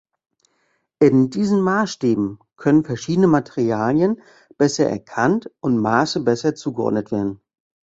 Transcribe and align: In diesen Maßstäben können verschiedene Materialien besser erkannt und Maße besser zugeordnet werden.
In 0.97 1.29
diesen 1.29 1.61
Maßstäben 1.61 2.39
können 2.57 2.83
verschiedene 2.83 3.27
Materialien 3.27 4.19
besser 4.57 4.89
erkannt 4.89 5.51
und 5.59 5.77
Maße 5.77 6.21
besser 6.23 6.55
zugeordnet 6.55 7.11
werden. 7.11 7.39